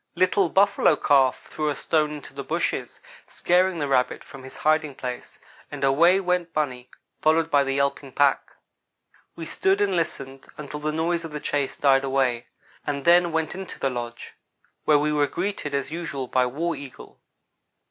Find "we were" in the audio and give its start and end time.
14.97-15.27